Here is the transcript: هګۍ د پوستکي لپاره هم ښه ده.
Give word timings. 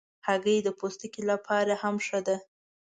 هګۍ 0.27 0.57
د 0.63 0.69
پوستکي 0.79 1.23
لپاره 1.31 1.73
هم 1.81 1.95
ښه 2.05 2.19
ده. 2.27 2.37